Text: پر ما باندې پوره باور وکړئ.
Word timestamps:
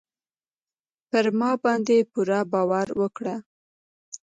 پر 1.09 1.25
ما 1.39 1.51
باندې 1.63 1.97
پوره 2.11 2.39
باور 2.51 2.87
وکړئ. 2.99 3.37